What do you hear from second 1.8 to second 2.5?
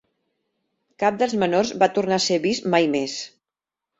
va tornar a ser